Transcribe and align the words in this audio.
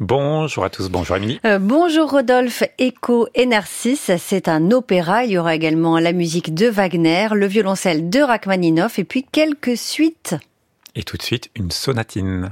Bonjour 0.00 0.64
à 0.64 0.70
tous, 0.70 0.88
bonjour 0.88 1.18
Émilie. 1.18 1.40
Euh, 1.44 1.58
bonjour 1.58 2.10
Rodolphe, 2.10 2.62
Echo 2.78 3.28
et 3.34 3.44
Narcisse, 3.44 4.10
c'est 4.16 4.48
un 4.48 4.70
opéra, 4.70 5.24
il 5.24 5.32
y 5.32 5.38
aura 5.38 5.54
également 5.54 5.98
la 5.98 6.14
musique 6.14 6.54
de 6.54 6.68
Wagner, 6.68 7.28
le 7.34 7.44
violoncelle 7.44 8.08
de 8.08 8.20
Rachmaninoff 8.20 8.98
et 8.98 9.04
puis 9.04 9.26
quelques 9.30 9.76
suites. 9.76 10.36
Et 10.94 11.02
tout 11.02 11.18
de 11.18 11.22
suite, 11.22 11.50
une 11.54 11.70
sonatine. 11.70 12.50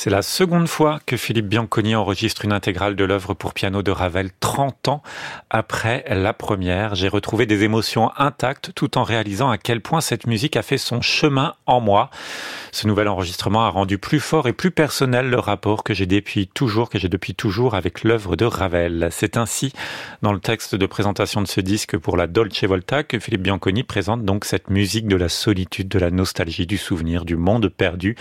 C'est 0.00 0.10
la 0.10 0.22
seconde 0.22 0.68
fois 0.68 1.00
que 1.06 1.16
Philippe 1.16 1.48
Bianconi 1.48 1.96
enregistre 1.96 2.44
une 2.44 2.52
intégrale 2.52 2.94
de 2.94 3.02
l'œuvre 3.02 3.34
pour 3.34 3.52
piano 3.52 3.82
de 3.82 3.90
Ravel 3.90 4.30
30 4.38 4.86
ans 4.86 5.02
après 5.50 6.04
la 6.08 6.32
première. 6.32 6.94
J'ai 6.94 7.08
retrouvé 7.08 7.46
des 7.46 7.64
émotions 7.64 8.12
intactes 8.16 8.70
tout 8.76 8.96
en 8.96 9.02
réalisant 9.02 9.50
à 9.50 9.58
quel 9.58 9.80
point 9.80 10.00
cette 10.00 10.28
musique 10.28 10.56
a 10.56 10.62
fait 10.62 10.78
son 10.78 11.02
chemin 11.02 11.56
en 11.66 11.80
moi. 11.80 12.10
Ce 12.70 12.86
nouvel 12.86 13.08
enregistrement 13.08 13.64
a 13.64 13.70
rendu 13.70 13.98
plus 13.98 14.20
fort 14.20 14.46
et 14.46 14.52
plus 14.52 14.70
personnel 14.70 15.30
le 15.30 15.38
rapport 15.40 15.82
que 15.82 15.94
j'ai 15.94 16.06
depuis 16.06 16.46
toujours, 16.46 16.90
que 16.90 16.98
j'ai 17.00 17.08
depuis 17.08 17.34
toujours 17.34 17.74
avec 17.74 18.04
l'œuvre 18.04 18.36
de 18.36 18.44
Ravel. 18.44 19.08
C'est 19.10 19.36
ainsi, 19.36 19.72
dans 20.22 20.32
le 20.32 20.38
texte 20.38 20.76
de 20.76 20.86
présentation 20.86 21.42
de 21.42 21.48
ce 21.48 21.60
disque 21.60 21.98
pour 21.98 22.16
la 22.16 22.28
Dolce 22.28 22.62
Volta, 22.62 23.02
que 23.02 23.18
Philippe 23.18 23.42
Bianconi 23.42 23.82
présente 23.82 24.24
donc 24.24 24.44
cette 24.44 24.70
musique 24.70 25.08
de 25.08 25.16
la 25.16 25.28
solitude, 25.28 25.88
de 25.88 25.98
la 25.98 26.12
nostalgie, 26.12 26.68
du 26.68 26.78
souvenir, 26.78 27.24
du 27.24 27.34
monde 27.34 27.66
perdu. 27.66 28.14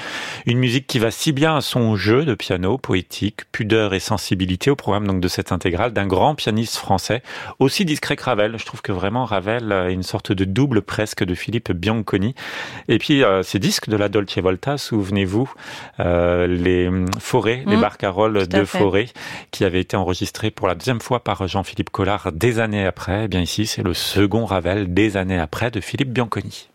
Une 0.48 0.57
musique 0.57 0.88
qui 0.88 0.98
va 0.98 1.12
si 1.12 1.34
bien 1.34 1.62
son 1.68 1.98
jeu 1.98 2.24
de 2.25 2.34
piano 2.34 2.78
poétique, 2.78 3.42
pudeur 3.52 3.94
et 3.94 4.00
sensibilité 4.00 4.72
au 4.72 4.75
programme 4.75 5.06
donc 5.06 5.19
de 5.19 5.28
cette 5.28 5.52
intégrale 5.52 5.92
d'un 5.92 6.08
grand 6.08 6.34
pianiste 6.34 6.78
français, 6.78 7.22
aussi 7.60 7.84
discret 7.84 8.16
que 8.16 8.24
Ravel. 8.24 8.58
Je 8.58 8.66
trouve 8.66 8.81
que 8.81 8.94
vraiment 8.94 9.25
Ravel 9.25 9.72
est 9.72 9.94
une 9.94 10.04
sorte 10.04 10.31
de 10.31 10.46
double 10.46 10.81
presque 10.81 11.24
de 11.24 11.36
Philippe 11.36 11.72
Bianconi. 11.74 12.34
Et 12.88 12.98
puis 12.98 13.24
euh, 13.24 13.44
ces 13.44 13.60
disques 13.60 13.90
de 13.90 13.98
la 13.98 14.08
Dolce 14.08 14.38
Volta, 14.38 14.78
souvenez-vous, 14.78 15.52
euh, 16.00 16.48
les 16.48 16.90
forêts, 17.19 17.64
les 17.68 17.75
mmh. 17.75 17.81
barcaroles 17.81 18.48
de 18.48 18.63
forêt, 18.63 19.10
qui 19.52 19.66
avaient 19.66 19.81
été 19.81 19.98
enregistrés 19.98 20.52
pour 20.52 20.68
la 20.68 20.75
deuxième 20.75 21.02
fois 21.02 21.24
par 21.24 21.48
Jean-Philippe 21.48 21.90
Collard 21.90 22.31
des 22.31 22.60
années 22.60 22.86
après. 22.86 23.25
Eh 23.25 23.28
bien 23.28 23.42
ici, 23.42 23.68
c'est 23.68 23.84
le 23.84 23.94
second 23.94 24.46
Ravel 24.46 24.94
des 24.94 25.18
années 25.18 25.40
après 25.40 25.70
de 25.70 25.81
Philippe 25.81 26.13
Bianconi. 26.13 26.70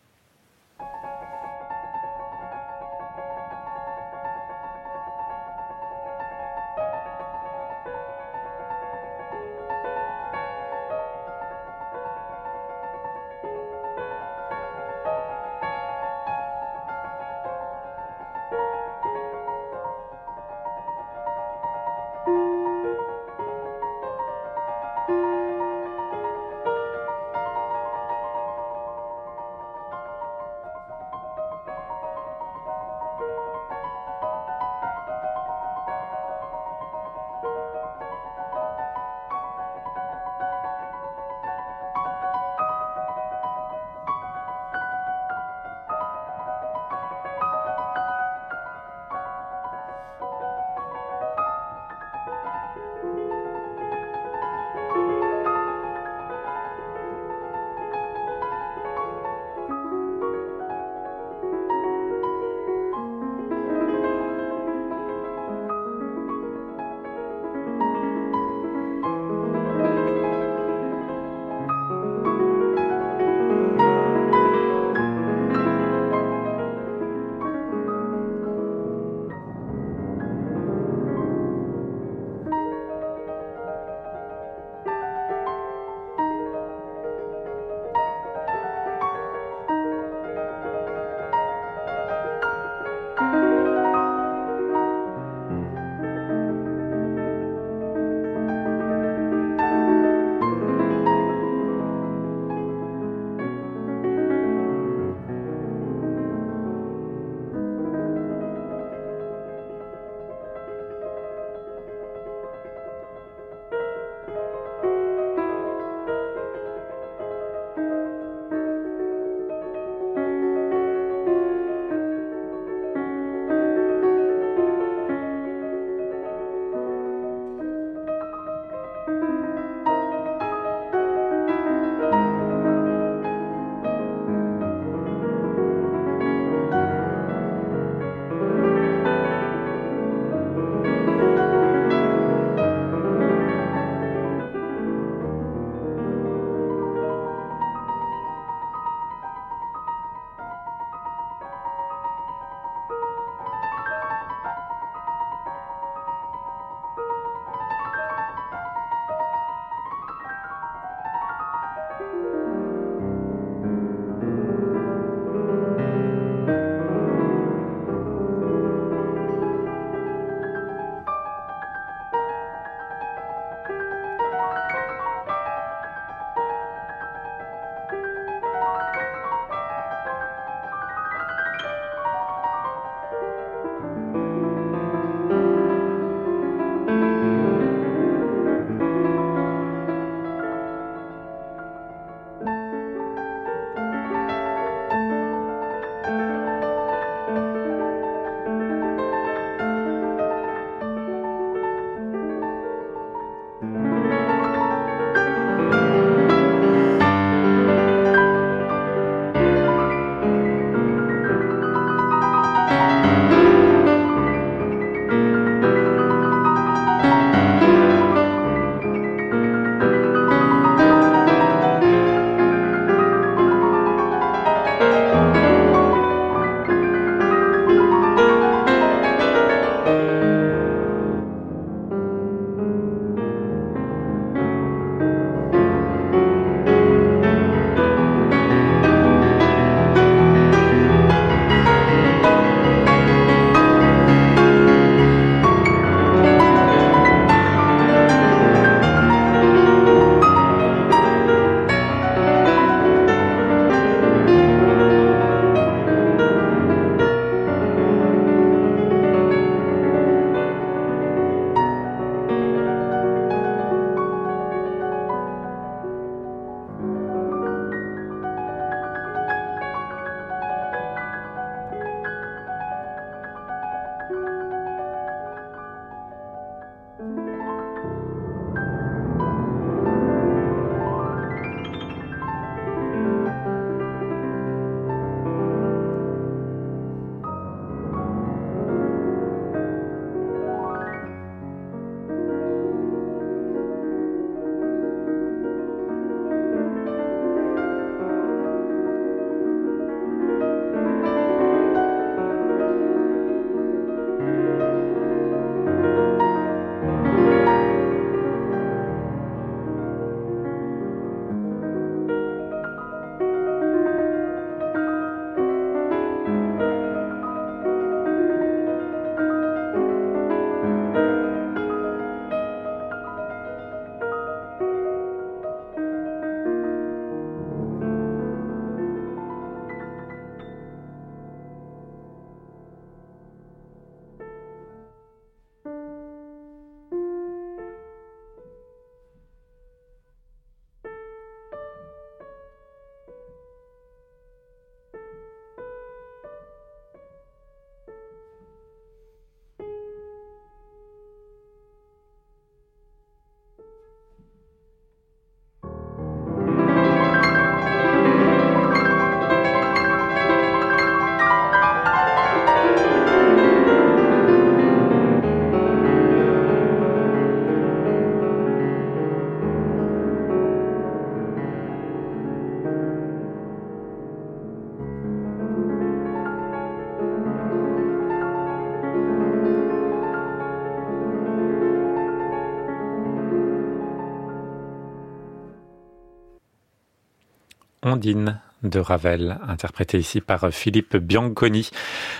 Ondine 387.82 388.40
de 388.62 388.78
Ravel, 388.78 389.38
interprété 389.48 389.98
ici 389.98 390.20
par 390.20 390.52
Philippe 390.52 390.96
Bianconi. 390.96 391.70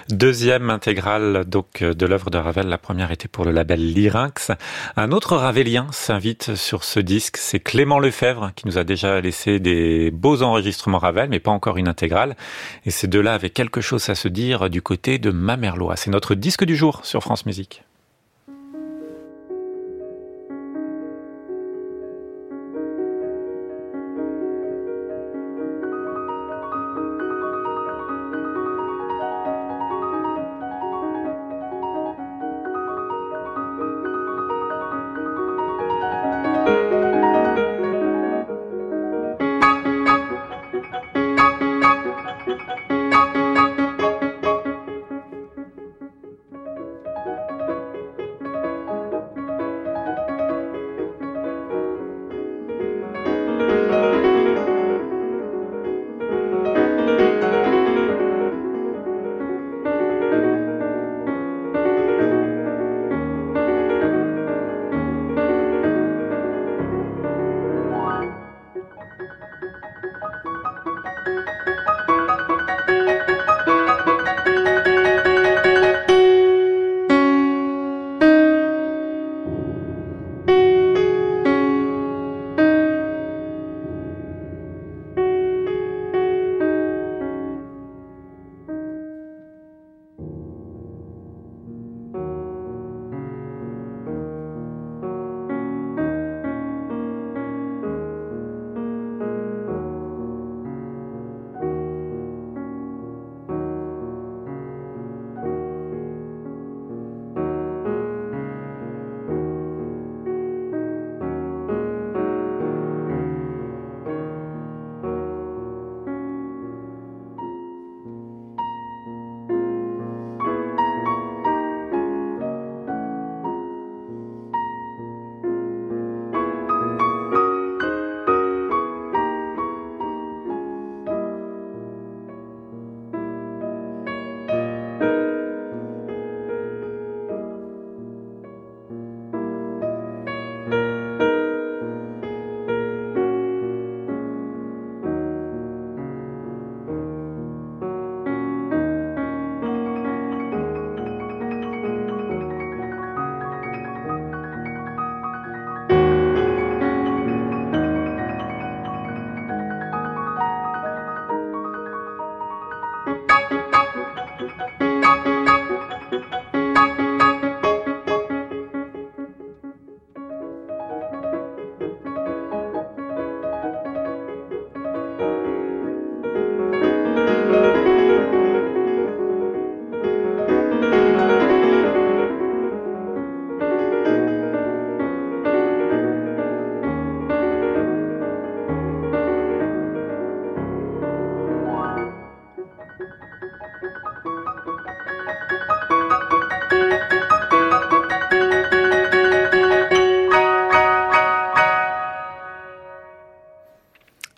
Deuxième 0.08 0.70
intégrale 0.70 1.44
donc 1.44 1.84
de 1.84 2.06
l'œuvre 2.06 2.30
de 2.30 2.38
Ravel. 2.38 2.66
La 2.66 2.78
première 2.78 3.12
était 3.12 3.28
pour 3.28 3.44
le 3.44 3.52
label 3.52 3.92
Lyrinx. 3.92 4.50
Un 4.96 5.12
autre 5.12 5.36
Ravelien 5.36 5.86
s'invite 5.92 6.56
sur 6.56 6.82
ce 6.82 7.00
disque, 7.00 7.36
c'est 7.36 7.60
Clément 7.60 8.00
Lefebvre 8.00 8.50
qui 8.56 8.66
nous 8.66 8.78
a 8.78 8.84
déjà 8.84 9.20
laissé 9.20 9.60
des 9.60 10.10
beaux 10.10 10.42
enregistrements 10.42 10.98
Ravel, 10.98 11.28
mais 11.30 11.40
pas 11.40 11.52
encore 11.52 11.76
une 11.76 11.88
intégrale. 11.88 12.36
Et 12.84 12.90
ces 12.90 13.06
deux-là 13.06 13.34
avaient 13.34 13.50
quelque 13.50 13.80
chose 13.80 14.08
à 14.08 14.14
se 14.14 14.28
dire 14.28 14.68
du 14.68 14.82
côté 14.82 15.18
de 15.18 15.30
Mamerlois. 15.30 15.96
C'est 15.96 16.10
notre 16.10 16.34
disque 16.34 16.64
du 16.64 16.76
jour 16.76 17.00
sur 17.04 17.22
France 17.22 17.46
Musique. 17.46 17.84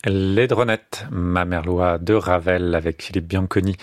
Les 0.06 0.46
Dronettes, 0.46 1.06
ma 1.10 1.46
merlois 1.46 1.96
de 1.98 2.12
Ravel 2.12 2.74
avec 2.74 3.02
Philippe 3.02 3.26
Bianconi 3.26 3.76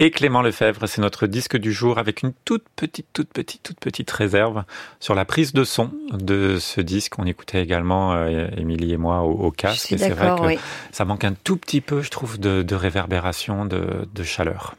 et 0.00 0.10
Clément 0.10 0.42
Lefebvre. 0.42 0.86
C'est 0.86 1.00
notre 1.00 1.26
disque 1.26 1.56
du 1.56 1.72
jour 1.72 1.98
avec 1.98 2.22
une 2.22 2.32
toute 2.44 2.64
petite, 2.76 3.06
toute 3.14 3.32
petite, 3.32 3.62
toute 3.62 3.80
petite 3.80 4.10
réserve 4.10 4.64
sur 5.00 5.14
la 5.14 5.24
prise 5.24 5.54
de 5.54 5.64
son 5.64 5.90
de 6.12 6.58
ce 6.58 6.82
disque. 6.82 7.18
On 7.18 7.24
écoutait 7.24 7.62
également, 7.62 8.12
euh, 8.12 8.48
Émilie 8.56 8.92
et 8.92 8.98
moi, 8.98 9.22
au, 9.22 9.50
casque. 9.50 9.92
Et 9.92 9.98
c'est 9.98 10.10
vrai 10.10 10.56
que 10.56 10.60
ça 10.90 11.06
manque 11.06 11.24
un 11.24 11.32
tout 11.32 11.56
petit 11.56 11.80
peu, 11.80 12.02
je 12.02 12.10
trouve, 12.10 12.38
de, 12.38 12.74
réverbération, 12.74 13.64
de 13.64 14.22
chaleur. 14.22 14.74